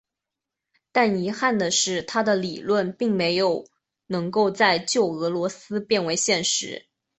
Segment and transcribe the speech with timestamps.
[0.91, 3.67] 但遗憾的是他的理论并没有
[4.07, 6.87] 能够在旧俄罗斯变为现实。